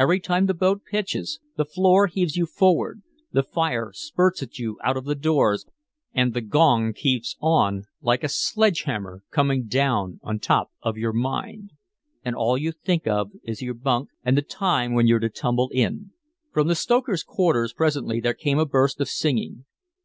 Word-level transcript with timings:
Every 0.00 0.18
time 0.18 0.46
the 0.46 0.52
boat 0.52 0.80
pitches, 0.84 1.38
the 1.56 1.64
floor 1.64 2.08
heaves 2.08 2.36
you 2.36 2.44
forward, 2.44 3.04
the 3.30 3.44
fire 3.44 3.92
spurts 3.94 4.42
at 4.42 4.58
you 4.58 4.76
out 4.82 4.96
of 4.96 5.04
the 5.04 5.14
doors 5.14 5.64
and 6.12 6.34
the 6.34 6.40
gong 6.40 6.92
keeps 6.92 7.36
on 7.40 7.84
like 8.02 8.24
a 8.24 8.28
sledgehammer 8.28 9.22
coming 9.30 9.68
down 9.68 10.18
on 10.24 10.40
top 10.40 10.72
of 10.82 10.96
your 10.98 11.12
mind. 11.12 11.70
And 12.24 12.34
all 12.34 12.58
you 12.58 12.72
think 12.72 13.06
of 13.06 13.30
is 13.44 13.62
your 13.62 13.74
bunk 13.74 14.08
and 14.24 14.36
the 14.36 14.42
time 14.42 14.92
when 14.92 15.06
you're 15.06 15.20
to 15.20 15.28
tumble 15.30 15.70
in." 15.72 16.10
From 16.52 16.66
the 16.66 16.74
stokers' 16.74 17.22
quarters 17.22 17.72
presently 17.72 18.18
there 18.18 18.34
came 18.34 18.58
a 18.58 18.66
burst 18.66 19.00
of 19.00 19.08
singing. 19.08 19.66